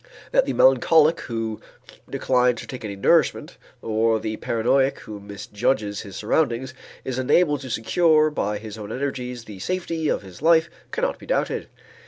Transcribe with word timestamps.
That 0.31 0.47
the 0.47 0.53
melancholic 0.53 1.19
who 1.19 1.61
declines 2.09 2.59
to 2.61 2.65
take 2.65 2.83
any 2.83 2.95
nourishment, 2.95 3.57
or 3.83 4.19
the 4.19 4.37
paranoiac 4.37 4.97
who 5.01 5.19
misjudges 5.19 6.01
his 6.01 6.15
surroundings, 6.15 6.73
is 7.05 7.19
unable 7.19 7.59
to 7.59 7.69
secure 7.69 8.31
by 8.31 8.57
his 8.57 8.79
own 8.79 8.91
energies 8.91 9.43
the 9.43 9.59
safety 9.59 10.09
of 10.09 10.23
his 10.23 10.41
life 10.41 10.71
cannot 10.89 11.19
be 11.19 11.27
doubted. 11.27 11.67